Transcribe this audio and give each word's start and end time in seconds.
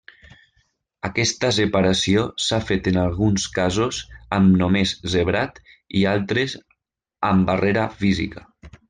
Aquesta 1.07 1.49
separació 1.57 2.23
s'ha 2.45 2.59
fet 2.71 2.89
en 2.93 2.97
alguns 3.03 3.45
casos 3.59 3.99
amb 4.39 4.57
només 4.63 4.95
zebrat 5.17 5.61
i 6.01 6.07
altres 6.17 6.57
amb 7.31 7.51
barrera 7.53 7.85
física. 8.03 8.49